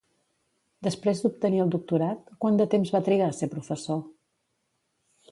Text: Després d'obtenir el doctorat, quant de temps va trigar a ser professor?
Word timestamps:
Després 0.85 1.19
d'obtenir 1.25 1.59
el 1.65 1.73
doctorat, 1.75 2.31
quant 2.45 2.57
de 2.61 2.67
temps 2.71 2.93
va 2.95 3.01
trigar 3.09 3.27
a 3.33 3.35
ser 3.41 3.49
professor? 3.53 4.01